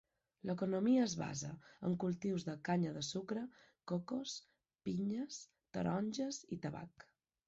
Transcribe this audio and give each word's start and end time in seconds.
L'economia 0.49 1.01
es 1.07 1.11
basa 1.17 1.49
en 1.89 1.97
cultius 2.03 2.45
de 2.47 2.55
canya 2.69 2.93
de 2.95 3.03
sucre, 3.07 3.43
cocos, 3.91 4.33
pinyes, 4.89 5.37
taronges 5.79 6.41
i 6.57 6.61
tabac. 6.65 7.07